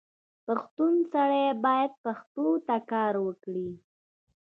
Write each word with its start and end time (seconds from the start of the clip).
پښتون 0.45 0.95
سړی 1.13 1.45
باید 1.65 1.91
پښتو 2.03 2.47
ته 2.67 2.75
کار 2.91 3.13
وکړي. 3.25 3.69